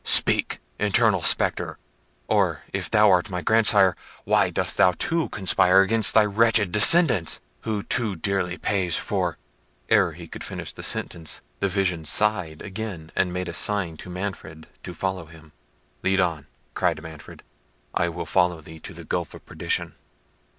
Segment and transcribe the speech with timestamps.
[0.03, 1.77] Speak, infernal spectre!
[2.27, 7.39] Or, if thou art my grandsire, why dost thou too conspire against thy wretched descendant,
[7.59, 9.37] who too dearly pays for—"
[9.89, 14.09] Ere he could finish the sentence, the vision sighed again, and made a sign to
[14.09, 15.51] Manfred to follow him.
[16.01, 17.43] "Lead on!" cried Manfred;
[17.93, 19.93] "I will follow thee to the gulf of perdition."